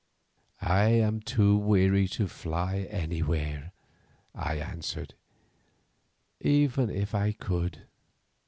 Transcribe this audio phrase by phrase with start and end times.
[0.63, 3.71] "I am too weary to fly anywhere,"
[4.33, 5.13] I answered,
[6.39, 7.83] "even if I could.